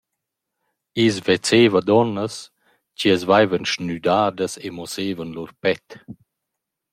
[1.03, 2.35] I’s vezzaiva duonnas
[2.97, 5.85] chi as vaivan schnüdadas e muossaivan lur pet.